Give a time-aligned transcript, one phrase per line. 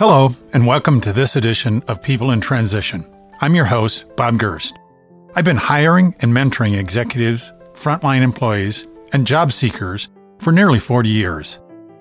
[0.00, 3.04] Hello, and welcome to this edition of People in Transition.
[3.42, 4.78] I'm your host, Bob Gerst.
[5.36, 10.08] I've been hiring and mentoring executives, frontline employees, and job seekers
[10.38, 11.58] for nearly 40 years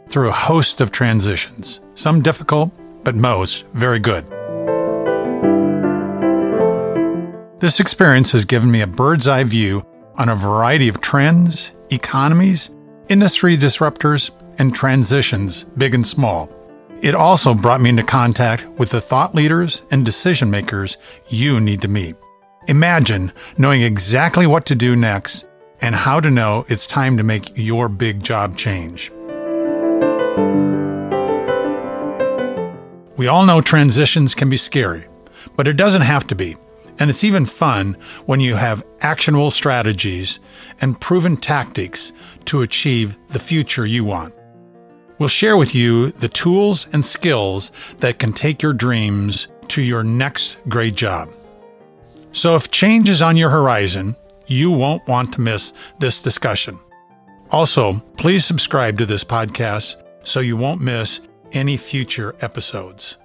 [0.07, 2.71] through a host of transitions, some difficult,
[3.03, 4.25] but most very good.
[7.59, 9.85] This experience has given me a bird's eye view
[10.15, 12.71] on a variety of trends, economies,
[13.09, 16.49] industry disruptors, and transitions, big and small.
[17.01, 20.97] It also brought me into contact with the thought leaders and decision makers
[21.29, 22.15] you need to meet.
[22.67, 25.45] Imagine knowing exactly what to do next
[25.79, 29.11] and how to know it's time to make your big job change.
[33.15, 35.07] We all know transitions can be scary,
[35.55, 36.57] but it doesn't have to be.
[36.99, 40.41] And it's even fun when you have actionable strategies
[40.81, 42.11] and proven tactics
[42.45, 44.33] to achieve the future you want.
[45.19, 50.01] We'll share with you the tools and skills that can take your dreams to your
[50.01, 51.29] next great job.
[52.31, 54.15] So, if change is on your horizon,
[54.47, 56.79] you won't want to miss this discussion.
[57.51, 61.19] Also, please subscribe to this podcast so you won't miss
[61.51, 63.17] any future episodes.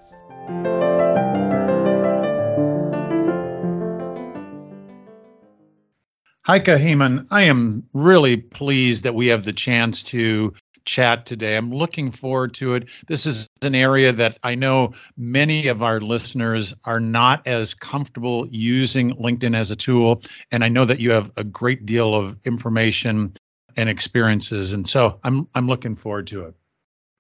[6.42, 10.52] Heike Heeman, I am really pleased that we have the chance to
[10.84, 11.56] chat today.
[11.56, 12.88] I'm looking forward to it.
[13.06, 18.46] This is an area that I know many of our listeners are not as comfortable
[18.48, 20.22] using LinkedIn as a tool.
[20.50, 23.34] And I know that you have a great deal of information
[23.76, 24.72] and experiences.
[24.72, 26.54] And so I'm, I'm looking forward to it.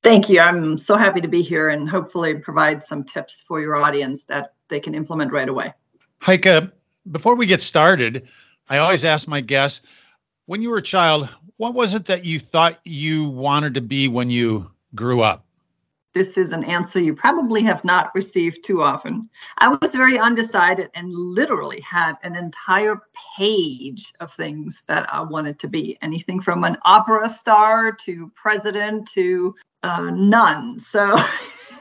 [0.02, 0.40] Thank you.
[0.40, 4.52] I'm so happy to be here and hopefully provide some tips for your audience that
[4.68, 5.72] they can implement right away.
[6.18, 6.70] Heike,
[7.10, 8.28] before we get started,
[8.68, 9.80] I always ask my guests,
[10.46, 14.08] when you were a child, what was it that you thought you wanted to be
[14.08, 15.44] when you grew up?
[16.14, 19.28] This is an answer you probably have not received too often.
[19.58, 23.02] I was very undecided and literally had an entire
[23.36, 29.08] page of things that I wanted to be anything from an opera star to president
[29.14, 30.78] to uh, none.
[30.78, 31.18] So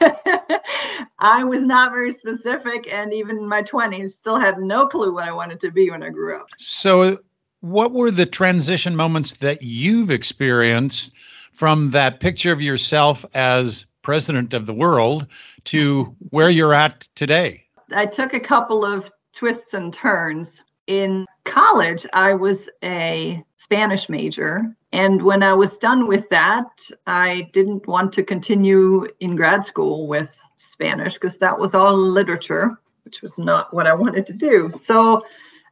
[1.20, 5.28] I was not very specific, and even in my 20s, still had no clue what
[5.28, 6.48] I wanted to be when I grew up.
[6.58, 7.20] So,
[7.64, 11.14] what were the transition moments that you've experienced
[11.54, 15.26] from that picture of yourself as president of the world
[15.64, 17.64] to where you're at today?
[17.90, 20.62] I took a couple of twists and turns.
[20.86, 24.76] In college, I was a Spanish major.
[24.92, 26.66] And when I was done with that,
[27.06, 32.78] I didn't want to continue in grad school with Spanish because that was all literature,
[33.06, 34.70] which was not what I wanted to do.
[34.70, 35.22] So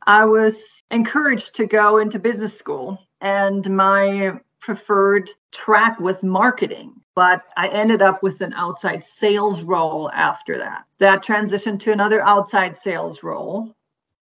[0.06, 6.94] I was encouraged to go into business school, and my preferred track was marketing.
[7.14, 10.84] But I ended up with an outside sales role after that.
[10.98, 13.74] That transitioned to another outside sales role.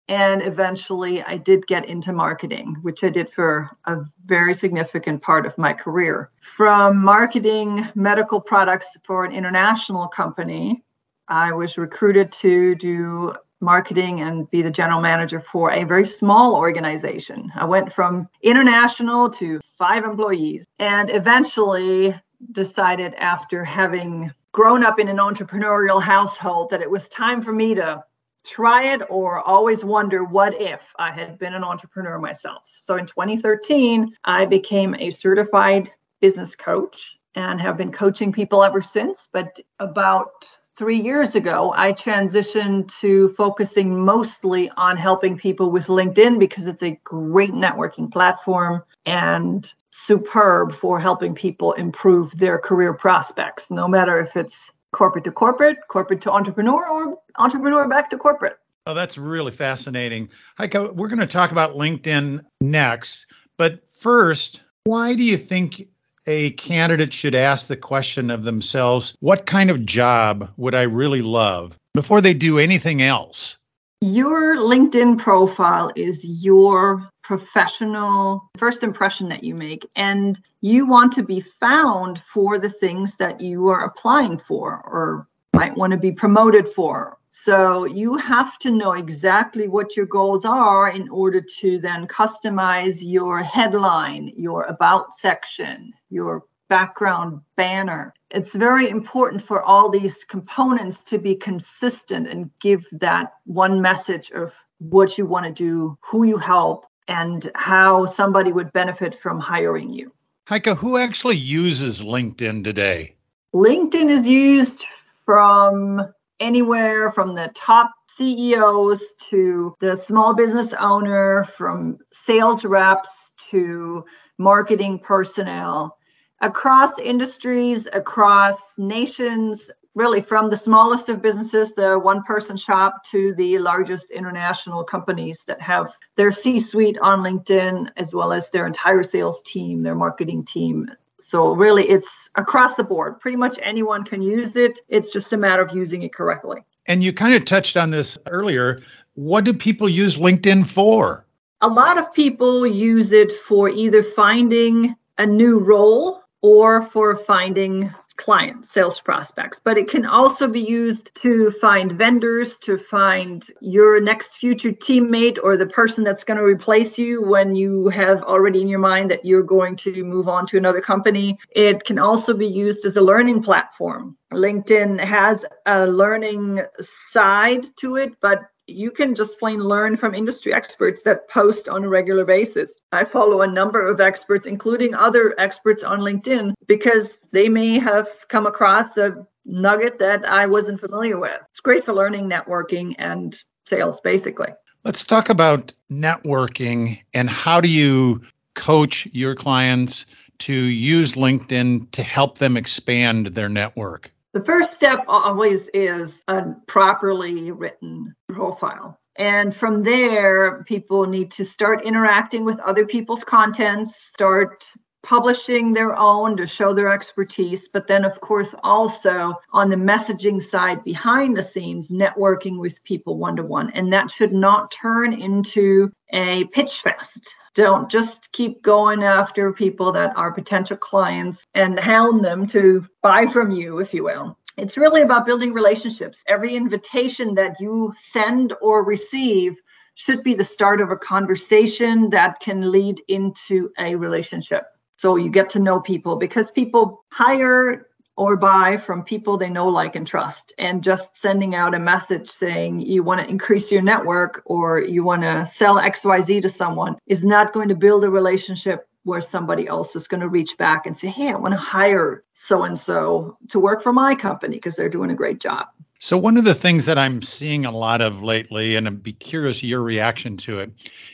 [0.07, 5.45] And eventually I did get into marketing, which I did for a very significant part
[5.45, 6.31] of my career.
[6.41, 10.83] From marketing medical products for an international company,
[11.27, 16.55] I was recruited to do marketing and be the general manager for a very small
[16.55, 17.51] organization.
[17.55, 22.15] I went from international to five employees and eventually
[22.51, 27.75] decided after having grown up in an entrepreneurial household that it was time for me
[27.75, 28.03] to
[28.45, 32.63] try it or always wonder what if I had been an entrepreneur myself.
[32.79, 35.89] So in 2013, I became a certified
[36.21, 39.29] business coach and have been coaching people ever since.
[39.31, 40.49] But about
[40.79, 46.81] three years ago, I transitioned to focusing mostly on helping people with LinkedIn because it's
[46.81, 54.21] a great networking platform and superb for helping people improve their career prospects, no matter
[54.21, 58.57] if it's corporate to corporate, corporate to entrepreneur, or entrepreneur back to corporate.
[58.85, 60.29] Oh, that's really fascinating.
[60.57, 63.27] Heike, we're going to talk about LinkedIn next.
[63.57, 65.89] But first, why do you think
[66.29, 71.23] a candidate should ask the question of themselves what kind of job would I really
[71.23, 73.57] love before they do anything else?
[74.01, 81.23] Your LinkedIn profile is your professional first impression that you make, and you want to
[81.23, 86.11] be found for the things that you are applying for or might want to be
[86.11, 91.79] promoted for so you have to know exactly what your goals are in order to
[91.79, 98.13] then customize your headline, your about section, your background banner.
[98.31, 104.31] It's very important for all these components to be consistent and give that one message
[104.31, 109.39] of what you want to do, who you help, and how somebody would benefit from
[109.39, 110.11] hiring you.
[110.45, 113.15] Heike, who actually uses LinkedIn today?
[113.53, 114.85] LinkedIn is used
[115.25, 124.05] from anywhere from the top CEOs to the small business owner, from sales reps to
[124.37, 125.97] marketing personnel
[126.41, 133.33] across industries, across nations, really from the smallest of businesses, the one person shop, to
[133.35, 138.67] the largest international companies that have their C suite on LinkedIn, as well as their
[138.67, 140.89] entire sales team, their marketing team.
[141.19, 143.19] So, really, it's across the board.
[143.19, 144.79] Pretty much anyone can use it.
[144.87, 146.61] It's just a matter of using it correctly.
[146.85, 148.79] And you kind of touched on this earlier.
[149.13, 151.25] What do people use LinkedIn for?
[151.61, 157.93] A lot of people use it for either finding a new role or for finding
[158.19, 164.01] clients, sales prospects, but it can also be used to find vendors, to find your
[164.01, 168.61] next future teammate or the person that's going to replace you when you have already
[168.61, 171.39] in your mind that you're going to move on to another company.
[171.49, 174.17] It can also be used as a learning platform.
[174.33, 176.61] LinkedIn has a learning
[177.09, 181.83] side to it, but you can just plain learn from industry experts that post on
[181.83, 182.75] a regular basis.
[182.91, 188.07] I follow a number of experts, including other experts on LinkedIn, because they may have
[188.27, 191.39] come across a nugget that I wasn't familiar with.
[191.49, 193.35] It's great for learning, networking, and
[193.65, 194.49] sales, basically.
[194.83, 198.21] Let's talk about networking and how do you
[198.53, 200.05] coach your clients
[200.39, 204.11] to use LinkedIn to help them expand their network?
[204.33, 208.99] The first step always is a properly written profile.
[209.15, 214.65] And from there, people need to start interacting with other people's contents, start
[215.01, 220.41] publishing their own to show their expertise, but then, of course, also on the messaging
[220.41, 223.71] side behind the scenes, networking with people one to one.
[223.71, 227.33] And that should not turn into a pitch fest.
[227.55, 233.27] Don't just keep going after people that are potential clients and hound them to buy
[233.27, 234.37] from you, if you will.
[234.57, 236.23] It's really about building relationships.
[236.27, 239.57] Every invitation that you send or receive
[239.95, 244.63] should be the start of a conversation that can lead into a relationship.
[244.97, 247.87] So you get to know people because people hire
[248.19, 250.53] or buy from people they know, like, and trust.
[250.57, 255.05] And just sending out a message saying you want to increase your network or you
[255.05, 259.69] want to sell XYZ to someone is not going to build a relationship where somebody
[259.69, 262.77] else is going to reach back and say, Hey, I want to hire so and
[262.77, 265.67] so to work for my company because they're doing a great job.
[265.99, 269.13] So, one of the things that I'm seeing a lot of lately, and I'd be
[269.13, 270.71] curious your reaction to it,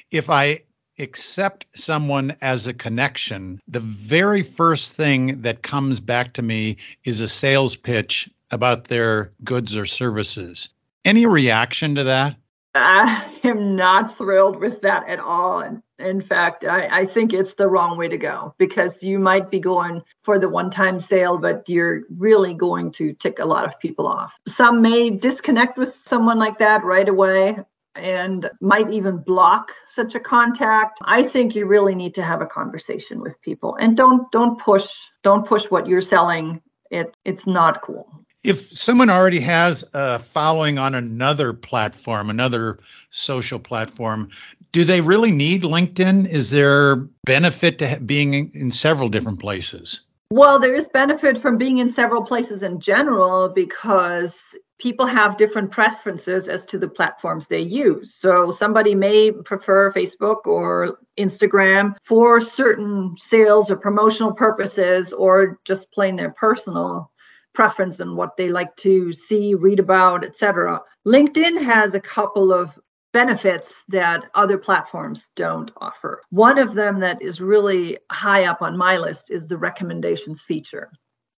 [0.10, 0.62] if I
[1.00, 7.22] accept someone as a connection, the very first thing that comes back to me is
[7.22, 10.70] a sales pitch about their goods or services.
[11.04, 12.38] Any reaction to that?
[12.74, 15.60] I am not thrilled with that at all.
[15.60, 19.50] And in fact, I, I, think it's the wrong way to go because you might
[19.50, 23.66] be going for the one time sale, but you're really going to tick a lot
[23.66, 24.38] of people off.
[24.46, 27.58] Some may disconnect with someone like that right away
[27.96, 31.00] and might even block such a contact.
[31.04, 34.88] I think you really need to have a conversation with people and don't don't push
[35.24, 36.62] don't push what you're selling.
[36.92, 38.26] It it's not cool.
[38.44, 44.30] If someone already has a following on another platform another social platform
[44.76, 46.28] do they really need linkedin?
[46.28, 50.02] Is there benefit to being in several different places?
[50.30, 55.72] Well, there is benefit from being in several places in general because people have different
[55.72, 58.14] preferences as to the platforms they use.
[58.14, 65.92] So somebody may prefer Facebook or Instagram for certain sales or promotional purposes or just
[65.92, 67.12] plain their personal
[67.54, 70.82] preference and what they like to see, read about, etc.
[71.08, 72.78] LinkedIn has a couple of
[73.14, 76.22] benefits that other platforms don't offer.
[76.32, 80.92] One of them that is really high up on my list is the recommendations feature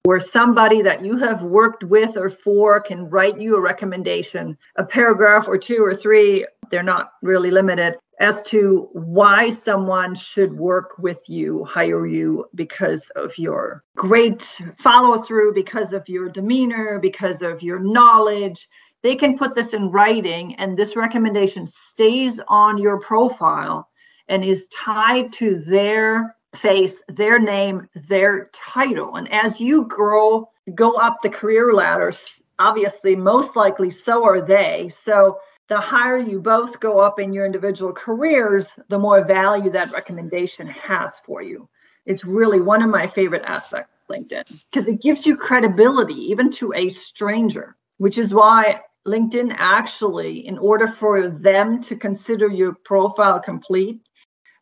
[0.08, 4.86] where somebody that you have worked with or for can write you a recommendation, a
[4.86, 10.98] paragraph or two or three, they're not really limited, as to why someone should work
[10.98, 17.42] with you, hire you because of your great follow through, because of your demeanor, because
[17.42, 18.70] of your knowledge.
[19.04, 23.90] They can put this in writing, and this recommendation stays on your profile
[24.30, 29.16] and is tied to their face, their name, their title.
[29.16, 32.12] And as you grow, go up the career ladder,
[32.60, 34.92] obviously, most likely, so are they.
[35.04, 39.92] So the higher you both go up in your individual careers, the more value that
[39.92, 41.70] recommendation has for you.
[42.06, 46.52] It's really one of my favorite aspects of LinkedIn because it gives you credibility even
[46.52, 52.74] to a stranger, which is why LinkedIn actually, in order for them to consider your
[52.74, 54.02] profile complete,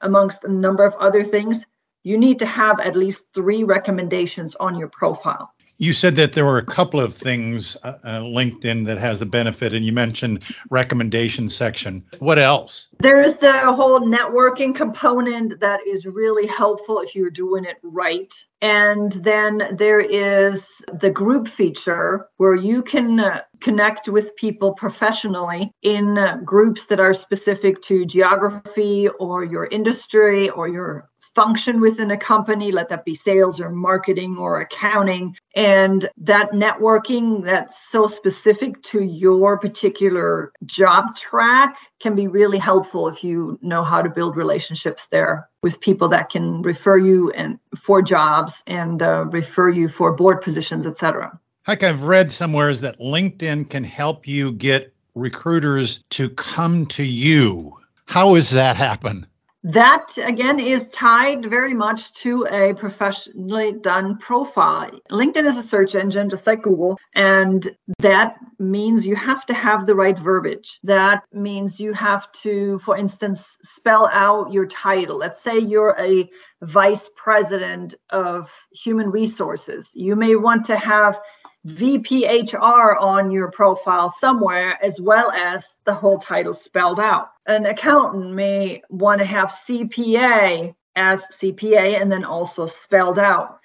[0.02, 1.66] amongst a number of other things,
[2.06, 5.52] you need to have at least three recommendations on your profile.
[5.78, 9.26] You said that there were a couple of things uh, uh, LinkedIn that has a
[9.26, 12.06] benefit, and you mentioned recommendation section.
[12.20, 12.88] What else?
[13.00, 18.34] There's the whole networking component that is really helpful if you're doing it right.
[18.62, 25.72] And then there is the group feature where you can uh, connect with people professionally
[25.82, 32.10] in uh, groups that are specific to geography or your industry or your function within
[32.12, 35.36] a company, let that be sales or marketing or accounting.
[35.56, 43.10] And that networking that's so specific to your particular job track can be really helpful
[43.10, 47.60] if you know how to build relationships there with people that can refer you and
[47.78, 51.40] for jobs and uh, refer you for board positions, etc.
[51.68, 57.04] Like I've read somewhere is that LinkedIn can help you get recruiters to come to
[57.04, 57.78] you.
[58.06, 59.26] How does that happen?
[59.66, 64.92] That again is tied very much to a professionally done profile.
[65.10, 67.68] LinkedIn is a search engine, just like Google, and
[67.98, 70.80] that means you have to have the right verbiage.
[70.84, 75.18] That means you have to, for instance, spell out your title.
[75.18, 76.30] Let's say you're a
[76.62, 79.94] vice president of human resources.
[79.96, 81.20] You may want to have
[81.66, 87.30] VPHR on your profile somewhere, as well as the whole title spelled out.
[87.48, 93.60] An accountant may want to have CPA as CPA and then also spelled out.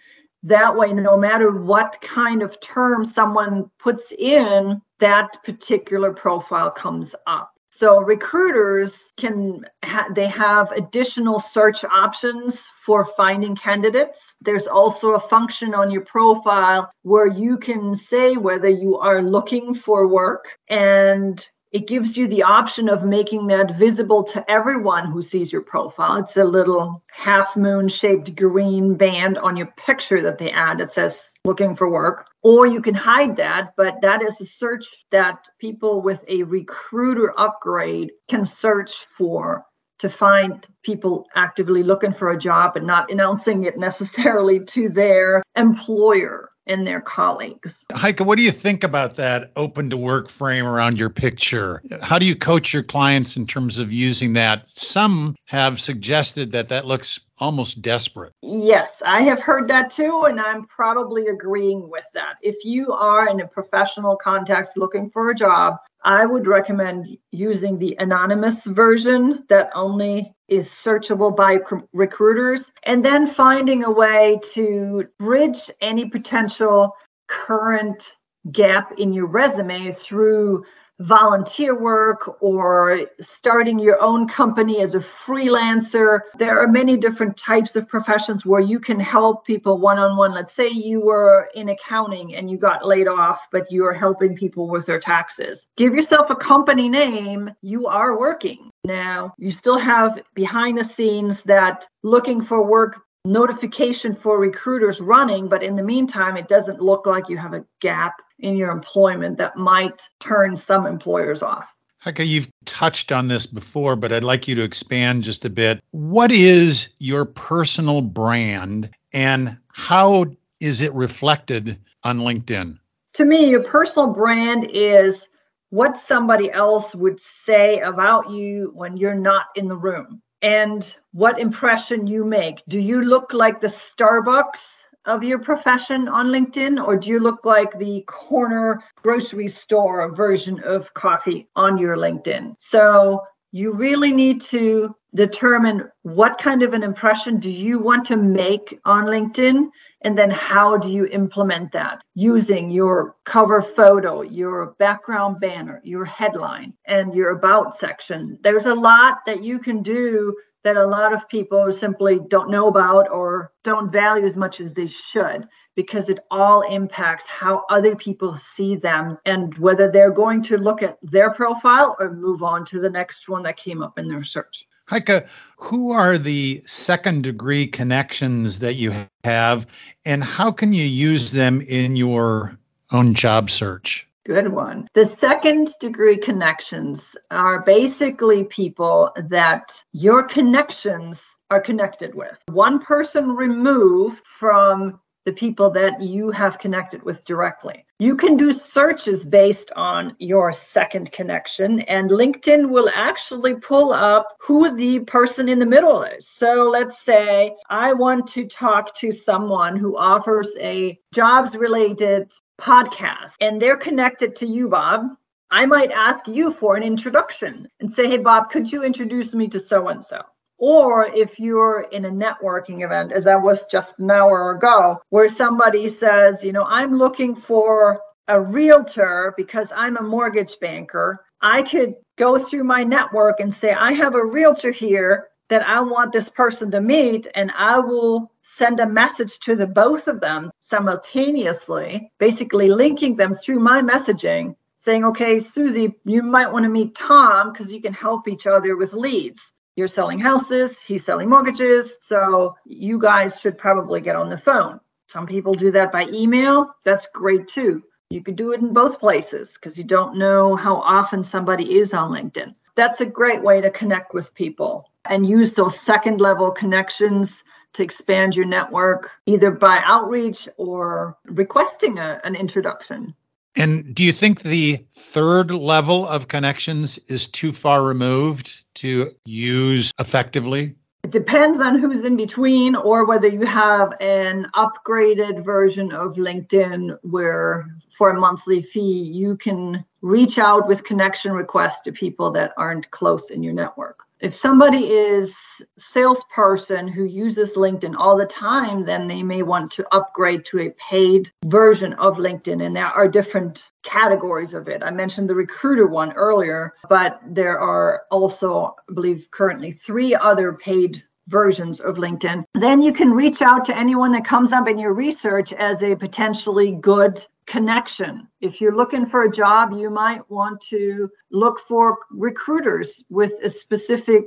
[0.44, 7.14] That way, no matter what kind of term someone puts in, that particular profile comes
[7.26, 7.52] up.
[7.80, 14.34] So recruiters can ha- they have additional search options for finding candidates.
[14.42, 19.72] There's also a function on your profile where you can say whether you are looking
[19.72, 25.22] for work and it gives you the option of making that visible to everyone who
[25.22, 26.16] sees your profile.
[26.16, 30.92] It's a little half moon shaped green band on your picture that they add that
[30.92, 32.26] says looking for work.
[32.42, 37.32] Or you can hide that, but that is a search that people with a recruiter
[37.38, 39.64] upgrade can search for
[40.00, 45.42] to find people actively looking for a job and not announcing it necessarily to their
[45.54, 47.76] employer and their colleagues.
[47.92, 51.82] Heike, what do you think about that open to work frame around your picture?
[52.00, 54.70] How do you coach your clients in terms of using that?
[54.70, 58.32] Some have suggested that that looks almost desperate.
[58.42, 62.36] Yes, I have heard that too, and I'm probably agreeing with that.
[62.42, 67.78] If you are in a professional context looking for a job, I would recommend using
[67.78, 71.58] the anonymous version that only is searchable by
[71.92, 78.16] recruiters, and then finding a way to bridge any potential current
[78.50, 80.64] gap in your resume through
[81.00, 86.20] volunteer work or starting your own company as a freelancer.
[86.36, 90.32] There are many different types of professions where you can help people one on one.
[90.32, 94.36] Let's say you were in accounting and you got laid off, but you are helping
[94.36, 95.66] people with their taxes.
[95.76, 98.70] Give yourself a company name, you are working.
[98.84, 105.48] Now, you still have behind the scenes that looking for work notification for recruiters running,
[105.48, 109.38] but in the meantime, it doesn't look like you have a gap in your employment
[109.38, 111.66] that might turn some employers off.
[111.98, 115.82] Heike, you've touched on this before, but I'd like you to expand just a bit.
[115.90, 120.26] What is your personal brand and how
[120.60, 122.78] is it reflected on LinkedIn?
[123.14, 125.28] To me, your personal brand is
[125.68, 131.40] what somebody else would say about you when you're not in the room and what
[131.40, 132.62] impression you make.
[132.68, 137.44] Do you look like the Starbucks of your profession on LinkedIn, or do you look
[137.44, 142.54] like the corner grocery store version of coffee on your LinkedIn?
[142.58, 148.16] So you really need to determine what kind of an impression do you want to
[148.16, 149.68] make on LinkedIn
[150.02, 156.04] and then how do you implement that using your cover photo, your background banner, your
[156.04, 158.38] headline and your about section.
[158.42, 162.68] There's a lot that you can do that a lot of people simply don't know
[162.68, 167.96] about or don't value as much as they should because it all impacts how other
[167.96, 172.64] people see them and whether they're going to look at their profile or move on
[172.66, 174.66] to the next one that came up in their search.
[174.90, 178.92] Heike, who are the second degree connections that you
[179.22, 179.68] have
[180.04, 182.58] and how can you use them in your
[182.90, 184.08] own job search?
[184.24, 184.88] Good one.
[184.94, 192.36] The second degree connections are basically people that your connections are connected with.
[192.48, 194.98] One person removed from
[195.30, 197.86] the people that you have connected with directly.
[198.00, 204.26] You can do searches based on your second connection, and LinkedIn will actually pull up
[204.40, 206.26] who the person in the middle is.
[206.26, 213.34] So let's say I want to talk to someone who offers a jobs related podcast,
[213.40, 215.02] and they're connected to you, Bob.
[215.48, 219.46] I might ask you for an introduction and say, Hey, Bob, could you introduce me
[219.48, 220.22] to so and so?
[220.60, 225.30] Or if you're in a networking event, as I was just an hour ago, where
[225.30, 231.62] somebody says, you know, I'm looking for a realtor because I'm a mortgage banker, I
[231.62, 236.12] could go through my network and say, I have a realtor here that I want
[236.12, 240.50] this person to meet, and I will send a message to the both of them
[240.60, 246.94] simultaneously, basically linking them through my messaging, saying, okay, Susie, you might want to meet
[246.94, 249.50] Tom because you can help each other with leads
[249.80, 251.90] you're selling houses, he's selling mortgages.
[252.02, 254.78] So you guys should probably get on the phone.
[255.08, 256.72] Some people do that by email.
[256.84, 257.82] That's great too.
[258.10, 261.94] You could do it in both places because you don't know how often somebody is
[261.94, 262.54] on LinkedIn.
[262.74, 267.82] That's a great way to connect with people and use those second level connections to
[267.82, 273.14] expand your network, either by outreach or requesting a, an introduction.
[273.56, 279.92] And do you think the third level of connections is too far removed to use
[279.98, 280.76] effectively?
[281.02, 286.98] It depends on who's in between or whether you have an upgraded version of LinkedIn
[287.02, 292.52] where for a monthly fee you can reach out with connection requests to people that
[292.56, 295.34] aren't close in your network if somebody is
[295.78, 300.70] salesperson who uses linkedin all the time then they may want to upgrade to a
[300.70, 305.86] paid version of linkedin and there are different categories of it i mentioned the recruiter
[305.86, 312.44] one earlier but there are also i believe currently three other paid versions of LinkedIn.
[312.54, 315.94] Then you can reach out to anyone that comes up in your research as a
[315.94, 318.28] potentially good connection.
[318.40, 323.50] If you're looking for a job, you might want to look for recruiters with a
[323.50, 324.24] specific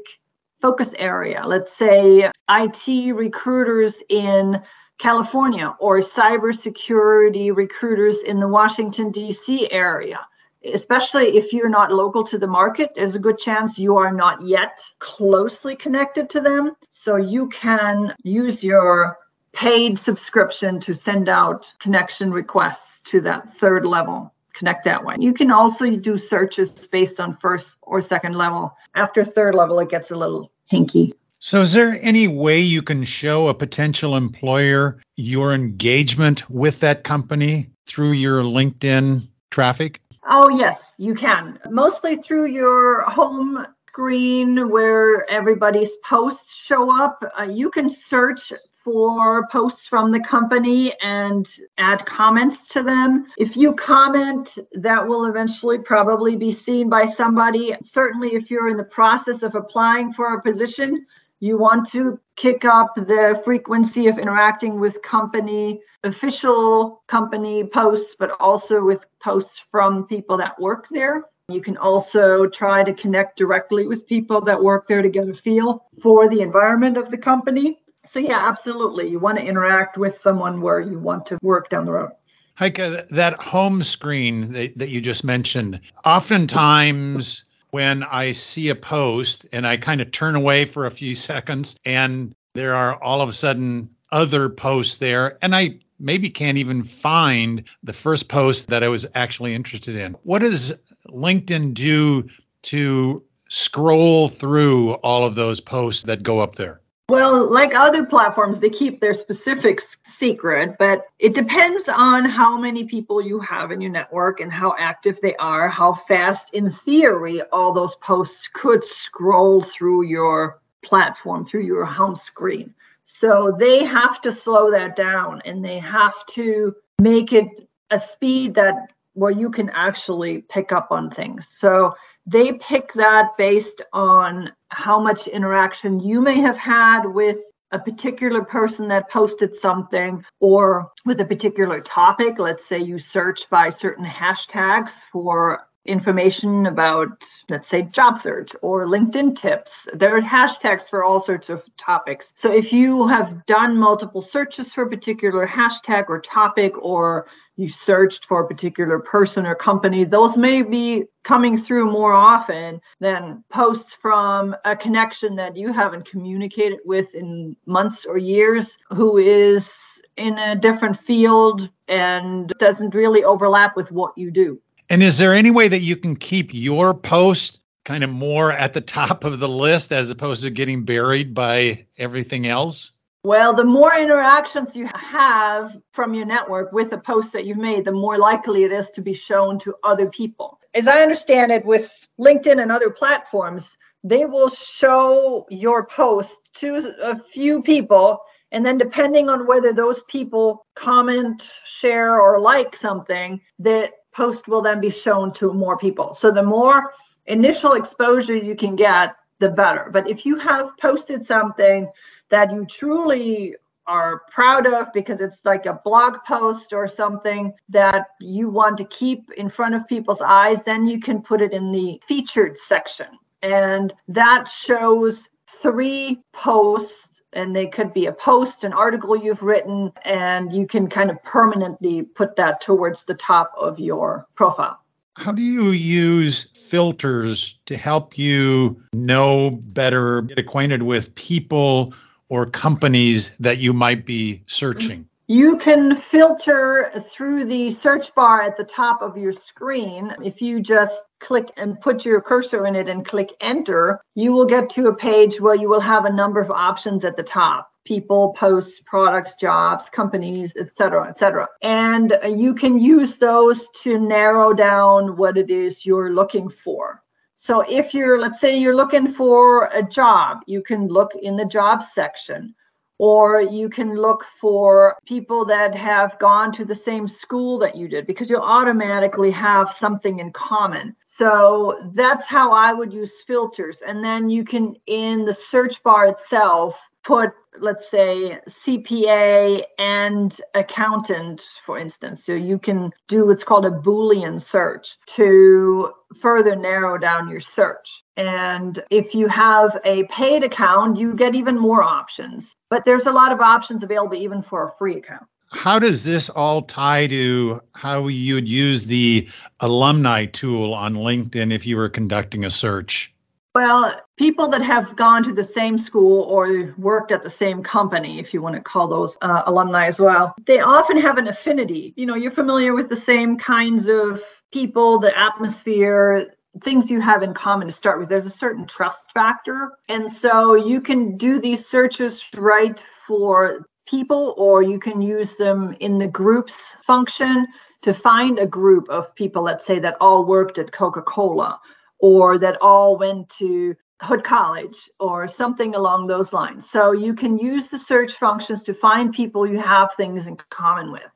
[0.61, 1.43] focus area.
[1.45, 4.61] Let's say IT recruiters in
[4.97, 9.71] California or cybersecurity recruiters in the Washington, D.C.
[9.71, 10.19] area.
[10.65, 14.41] Especially if you're not local to the market, there's a good chance you are not
[14.41, 16.73] yet closely connected to them.
[16.89, 19.17] So you can use your
[19.53, 25.15] paid subscription to send out connection requests to that third level connect that way.
[25.19, 28.75] You can also do searches based on first or second level.
[28.95, 31.13] After third level, it gets a little hinky.
[31.39, 37.03] So, is there any way you can show a potential employer your engagement with that
[37.03, 39.99] company through your LinkedIn traffic?
[40.25, 41.59] Oh, yes, you can.
[41.69, 47.23] Mostly through your home screen where everybody's posts show up.
[47.37, 48.53] Uh, you can search
[48.83, 53.27] for posts from the company and add comments to them.
[53.37, 57.75] If you comment, that will eventually probably be seen by somebody.
[57.83, 61.05] Certainly, if you're in the process of applying for a position,
[61.39, 68.31] you want to kick up the frequency of interacting with company official company posts, but
[68.39, 71.23] also with posts from people that work there.
[71.49, 75.33] You can also try to connect directly with people that work there to get a
[75.33, 77.82] feel for the environment of the company.
[78.05, 79.09] So, yeah, absolutely.
[79.09, 82.11] You want to interact with someone where you want to work down the road.
[82.55, 82.77] Heike,
[83.09, 89.65] that home screen that, that you just mentioned, oftentimes when I see a post and
[89.65, 93.33] I kind of turn away for a few seconds and there are all of a
[93.33, 98.89] sudden other posts there, and I maybe can't even find the first post that I
[98.89, 100.13] was actually interested in.
[100.21, 100.73] What does
[101.09, 102.29] LinkedIn do
[102.63, 106.79] to scroll through all of those posts that go up there?
[107.13, 112.85] Well, like other platforms, they keep their specifics secret, but it depends on how many
[112.85, 117.43] people you have in your network and how active they are, how fast, in theory,
[117.51, 122.73] all those posts could scroll through your platform, through your home screen.
[123.03, 128.55] So they have to slow that down and they have to make it a speed
[128.55, 131.47] that where you can actually pick up on things.
[131.47, 131.95] So
[132.25, 137.37] they pick that based on how much interaction you may have had with
[137.71, 142.37] a particular person that posted something or with a particular topic.
[142.37, 148.85] Let's say you search by certain hashtags for information about, let's say, job search or
[148.85, 149.87] LinkedIn tips.
[149.93, 152.31] There are hashtags for all sorts of topics.
[152.35, 157.69] So if you have done multiple searches for a particular hashtag or topic, or you
[157.69, 163.43] searched for a particular person or company, those may be coming through more often than
[163.49, 170.01] posts from a connection that you haven't communicated with in months or years who is
[170.17, 174.59] in a different field and doesn't really overlap with what you do.
[174.93, 178.75] And is there any way that you can keep your post kind of more at
[178.75, 182.91] the top of the list as opposed to getting buried by everything else?
[183.23, 187.85] Well, the more interactions you have from your network with a post that you've made,
[187.85, 190.59] the more likely it is to be shown to other people.
[190.75, 196.93] As I understand it, with LinkedIn and other platforms, they will show your post to
[197.01, 198.19] a few people.
[198.51, 204.61] And then, depending on whether those people comment, share, or like something, the post will
[204.61, 206.13] then be shown to more people.
[206.13, 206.93] So, the more
[207.25, 209.89] initial exposure you can get, the better.
[209.91, 211.89] But if you have posted something
[212.29, 218.07] that you truly are proud of because it's like a blog post or something that
[218.21, 221.71] you want to keep in front of people's eyes, then you can put it in
[221.71, 223.07] the featured section.
[223.41, 229.91] And that shows three posts, and they could be a post, an article you've written,
[230.05, 234.79] and you can kind of permanently put that towards the top of your profile.
[235.15, 241.93] How do you use filters to help you know better, get acquainted with people
[242.29, 245.07] or companies that you might be searching?
[245.27, 250.13] You can filter through the search bar at the top of your screen.
[250.21, 254.45] If you just click and put your cursor in it and click enter, you will
[254.45, 257.69] get to a page where you will have a number of options at the top
[257.85, 261.47] people, posts, products, jobs, companies, etc., etc.
[261.61, 267.01] And you can use those to narrow down what it is you're looking for.
[267.35, 271.45] So if you're, let's say you're looking for a job, you can look in the
[271.45, 272.55] jobs section,
[272.97, 277.87] or you can look for people that have gone to the same school that you
[277.87, 280.95] did because you'll automatically have something in common.
[281.03, 283.81] So that's how I would use filters.
[283.81, 291.41] And then you can, in the search bar itself, put let's say CPA and accountant,
[291.65, 292.25] for instance.
[292.25, 298.03] So you can do what's called a Boolean search to further narrow down your search.
[298.15, 302.55] And if you have a paid account, you get even more options.
[302.69, 305.25] But there's a lot of options available even for a free account.
[305.51, 311.53] How does this all tie to how you would use the alumni tool on LinkedIn
[311.53, 313.12] if you were conducting a search?
[313.55, 318.19] Well, people that have gone to the same school or worked at the same company,
[318.19, 321.93] if you want to call those uh, alumni as well, they often have an affinity.
[321.95, 327.21] You know, you're familiar with the same kinds of people, the atmosphere, things you have
[327.21, 328.09] in common to start with.
[328.09, 329.73] There's a certain trust factor.
[329.87, 335.75] And so you can do these searches right for people, or you can use them
[335.79, 337.45] in the groups function
[337.83, 341.59] to find a group of people, let's say, that all worked at Coca Cola
[342.03, 346.69] or that all went to Hood College or something along those lines.
[346.69, 350.91] So you can use the search functions to find people you have things in common
[350.91, 351.09] with.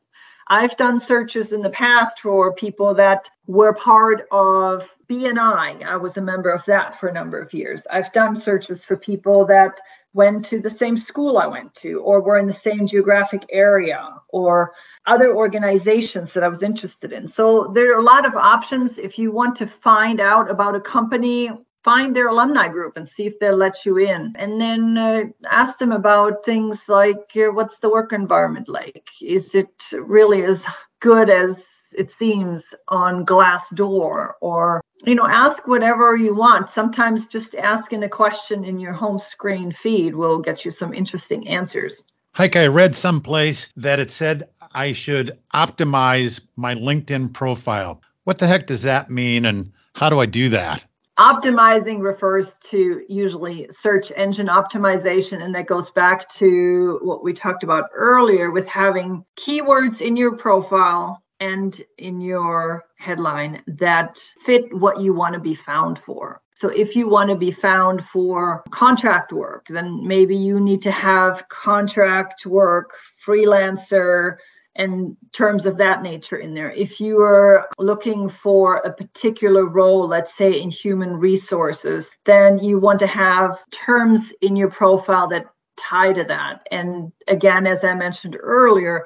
[0.47, 5.83] I've done searches in the past for people that were part of BNI.
[5.83, 7.85] I was a member of that for a number of years.
[7.91, 9.81] I've done searches for people that
[10.17, 14.01] went to the same school I went to, or were in the same geographic area,
[14.29, 14.73] or
[15.05, 17.27] other organizations that I was interested in.
[17.27, 18.97] So there are a lot of options.
[18.97, 21.51] If you want to find out about a company,
[21.83, 24.33] find their alumni group and see if they'll let you in.
[24.35, 29.07] And then uh, ask them about things like uh, what's the work environment like?
[29.21, 30.65] Is it really as
[30.99, 34.33] good as it seems on Glassdoor?
[34.41, 36.69] Or, you know, ask whatever you want.
[36.69, 41.47] Sometimes just asking a question in your home screen feed will get you some interesting
[41.47, 42.03] answers.
[42.33, 48.01] Heike, I read someplace that it said I should optimize my LinkedIn profile.
[48.25, 50.85] What the heck does that mean and how do I do that?
[51.17, 57.63] Optimizing refers to usually search engine optimization, and that goes back to what we talked
[57.63, 65.01] about earlier with having keywords in your profile and in your headline that fit what
[65.01, 66.41] you want to be found for.
[66.55, 70.91] So if you want to be found for contract work, then maybe you need to
[70.91, 72.95] have contract work,
[73.25, 74.37] freelancer,
[74.75, 76.71] and terms of that nature in there.
[76.71, 82.79] If you are looking for a particular role, let's say in human resources, then you
[82.79, 85.47] want to have terms in your profile that
[85.77, 86.67] tie to that.
[86.71, 89.05] And again, as I mentioned earlier,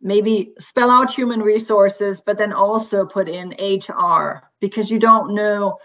[0.00, 5.78] maybe spell out human resources, but then also put in HR because you don't know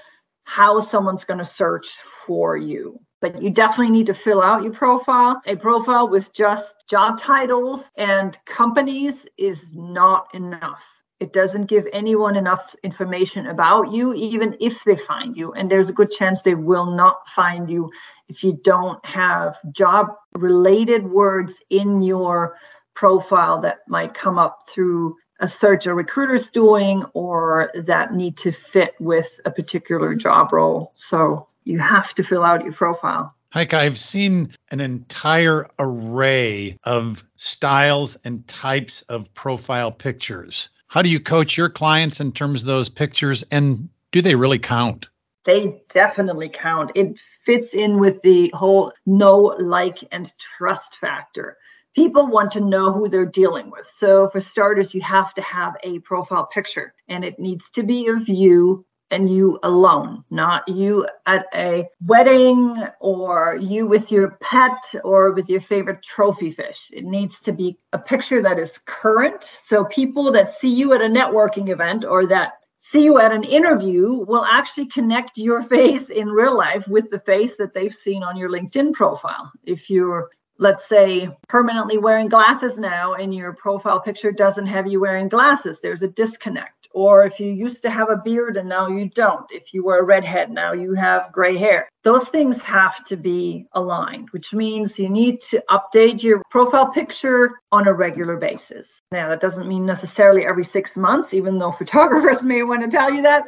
[0.44, 1.88] how someone's going to search
[2.26, 5.42] for you but you definitely need to fill out your profile.
[5.46, 10.84] A profile with just job titles and companies is not enough.
[11.22, 15.54] It doesn't give anyone enough information about you, even if they find you.
[15.54, 17.94] And there's a good chance they will not find you
[18.28, 22.58] if you don't have job related words in your
[22.94, 28.52] profile that might come up through a search a recruiter's doing or that need to
[28.52, 30.94] fit with a particular job role.
[30.96, 33.36] So you have to fill out your profile.
[33.50, 40.70] Heike, I've seen an entire array of styles and types of profile pictures.
[40.88, 44.60] How do you coach your clients in terms of those pictures and do they really
[44.60, 45.10] count?
[45.44, 46.92] They definitely count.
[46.96, 51.58] It fits in with the whole know, like, and trust factor
[51.96, 53.86] people want to know who they're dealing with.
[53.86, 58.08] So, for starters, you have to have a profile picture and it needs to be
[58.08, 64.72] of you and you alone, not you at a wedding or you with your pet
[65.04, 66.90] or with your favorite trophy fish.
[66.92, 69.44] It needs to be a picture that is current.
[69.44, 73.44] So, people that see you at a networking event or that see you at an
[73.44, 78.24] interview will actually connect your face in real life with the face that they've seen
[78.24, 79.52] on your LinkedIn profile.
[79.64, 85.00] If you're let's say permanently wearing glasses now and your profile picture doesn't have you
[85.00, 86.88] wearing glasses there's a disconnect.
[86.94, 90.00] Or if you used to have a beard and now you don't if you were
[90.00, 91.90] a redhead now you have gray hair.
[92.04, 97.60] Those things have to be aligned which means you need to update your profile picture
[97.72, 99.00] on a regular basis.
[99.12, 103.12] Now that doesn't mean necessarily every 6 months even though photographers may want to tell
[103.12, 103.48] you that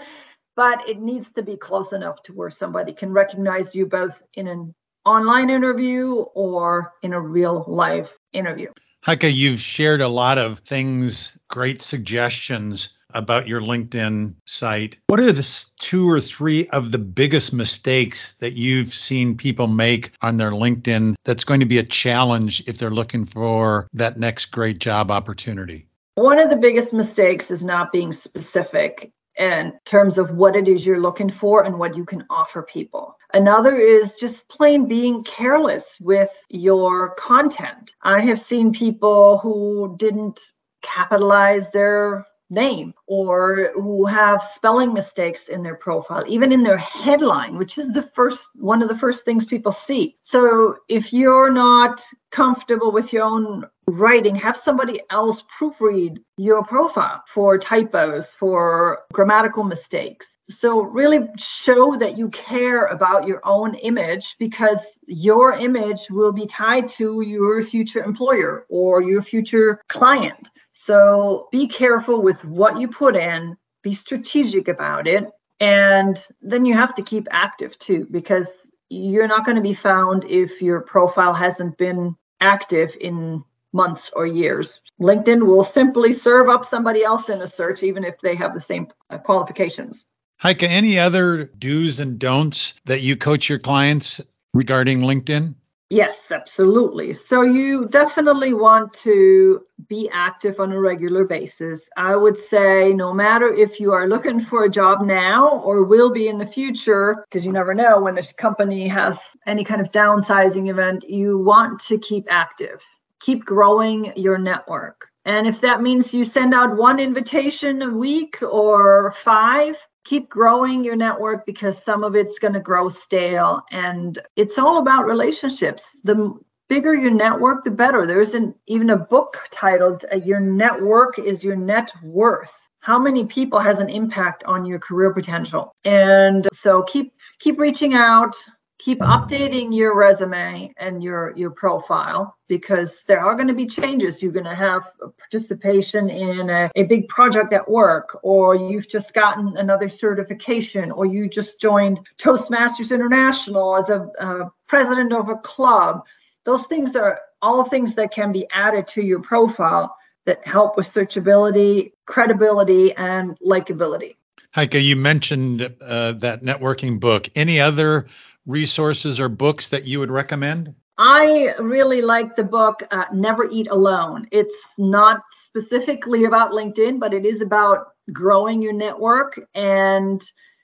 [0.55, 4.47] but it needs to be close enough to where somebody can recognize you both in
[4.47, 4.73] an
[5.05, 8.71] online interview or in a real life interview.
[9.01, 14.97] Heike, you've shared a lot of things, great suggestions about your LinkedIn site.
[15.07, 20.11] What are the two or three of the biggest mistakes that you've seen people make
[20.21, 24.47] on their LinkedIn that's going to be a challenge if they're looking for that next
[24.47, 25.87] great job opportunity?
[26.15, 30.85] One of the biggest mistakes is not being specific in terms of what it is
[30.85, 33.17] you're looking for and what you can offer people.
[33.33, 37.93] Another is just plain being careless with your content.
[38.01, 40.39] I have seen people who didn't
[40.81, 47.57] capitalize their name or who have spelling mistakes in their profile even in their headline
[47.57, 52.05] which is the first one of the first things people see so if you're not
[52.29, 59.63] comfortable with your own writing have somebody else proofread your profile for typos for grammatical
[59.63, 66.31] mistakes so really show that you care about your own image because your image will
[66.31, 72.79] be tied to your future employer or your future client so be careful with what
[72.79, 75.25] you put in, be strategic about it.
[75.61, 78.51] And then you have to keep active too, because
[78.89, 83.45] you're not going to be found if your profile hasn't been active in
[83.75, 84.79] months or years.
[84.99, 88.61] LinkedIn will simply serve up somebody else in a search, even if they have the
[88.61, 90.05] same uh, qualifications.
[90.37, 94.21] Heike, any other do's and don'ts that you coach your clients
[94.53, 95.55] regarding LinkedIn?
[95.89, 97.13] Yes, absolutely.
[97.13, 101.89] So you definitely want to be active on a regular basis.
[101.95, 106.09] I would say no matter if you are looking for a job now or will
[106.09, 109.91] be in the future, because you never know when a company has any kind of
[109.91, 112.81] downsizing event, you want to keep active.
[113.21, 115.09] Keep growing your network.
[115.25, 120.83] And if that means you send out one invitation a week or five, keep growing
[120.83, 123.63] your network because some of it's going to grow stale.
[123.71, 125.83] And it's all about relationships.
[126.03, 128.05] The bigger your network the better.
[128.05, 132.53] There isn't even a book titled uh, your network is your net worth.
[132.79, 135.71] How many people has an impact on your career potential?
[135.83, 138.35] And so keep keep reaching out
[138.77, 144.21] keep updating your resume and your your profile because there are going to be changes.
[144.21, 144.83] You're going to have
[145.17, 151.05] participation in a, a, big project at work or you've just gotten another certification or
[151.05, 156.03] you just joined toastmasters international as a, a president of a club.
[156.43, 160.87] Those things are all things that can be added to your profile that help with
[160.87, 164.15] searchability credibility and likability.
[164.51, 167.29] Heike, you mentioned uh, that networking book.
[167.35, 168.07] Any other
[168.45, 170.75] resources or books that you would recommend?
[170.97, 174.27] I really like the book uh, Never Eat Alone.
[174.31, 180.21] It's not specifically about LinkedIn, but it is about growing your network and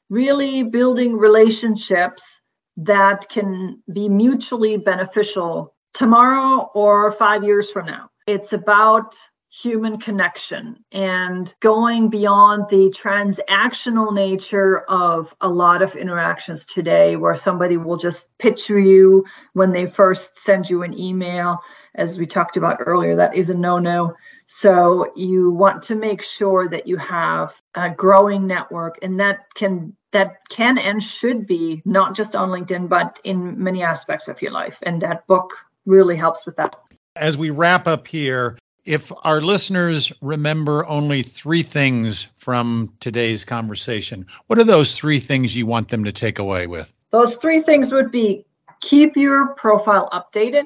[0.10, 2.40] really building relationships
[2.78, 8.10] that can be mutually beneficial tomorrow or five years from now.
[8.26, 9.16] It's about
[9.52, 17.36] human connection and going beyond the transactional nature of a lot of interactions today where
[17.36, 21.60] somebody will just picture you when they first send you an email.
[21.94, 24.16] As we talked about earlier that is a no-no.
[24.46, 29.98] So you want to make sure that you have a growing network and that can
[30.12, 34.52] that can and should be not just on linkedin but in many aspects of your
[34.52, 34.78] life.
[34.82, 36.78] And that book really helps with that.
[37.18, 44.26] As we wrap up here If our listeners remember only three things from today's conversation,
[44.48, 46.92] what are those three things you want them to take away with?
[47.12, 48.46] Those three things would be
[48.80, 50.66] keep your profile updated,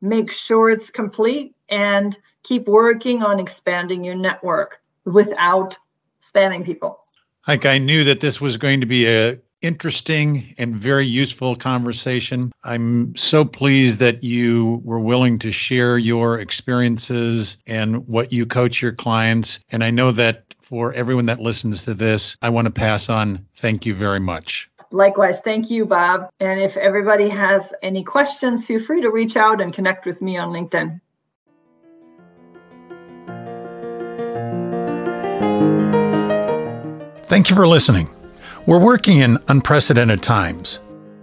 [0.00, 5.76] make sure it's complete, and keep working on expanding your network without
[6.22, 7.04] spamming people.
[7.46, 12.52] Like I knew that this was going to be a interesting and very useful conversation.
[12.62, 18.82] I'm so pleased that you were willing to share your experiences and what you coach
[18.82, 19.60] your clients.
[19.70, 23.46] And I know that for everyone that listens to this, I want to pass on
[23.54, 24.68] thank you very much.
[24.90, 26.30] Likewise, thank you, Bob.
[26.38, 30.36] And if everybody has any questions, feel free to reach out and connect with me
[30.36, 31.00] on LinkedIn.
[37.24, 38.10] Thank you for listening.
[38.64, 40.78] We're working in unprecedented times.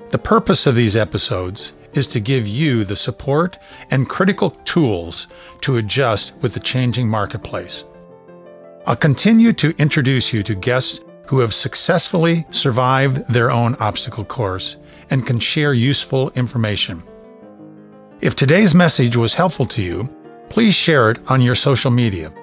[0.09, 3.57] The purpose of these episodes is to give you the support
[3.89, 5.27] and critical tools
[5.61, 7.85] to adjust with the changing marketplace.
[8.85, 14.75] I'll continue to introduce you to guests who have successfully survived their own obstacle course
[15.09, 17.01] and can share useful information.
[18.19, 20.13] If today's message was helpful to you,
[20.49, 22.33] please share it on your social media.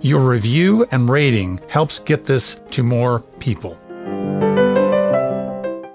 [0.00, 3.78] Your review and rating helps get this to more people.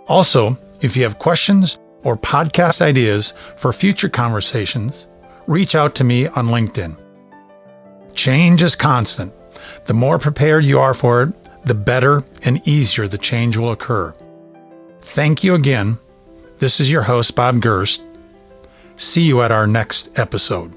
[0.07, 5.07] Also, if you have questions or podcast ideas for future conversations,
[5.47, 6.97] reach out to me on LinkedIn.
[8.13, 9.33] Change is constant.
[9.85, 11.33] The more prepared you are for it,
[11.65, 14.13] the better and easier the change will occur.
[15.01, 15.97] Thank you again.
[16.59, 18.01] This is your host, Bob Gerst.
[18.95, 20.73] See you at our next episode.